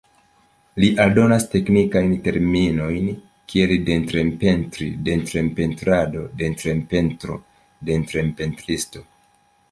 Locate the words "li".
0.83-0.87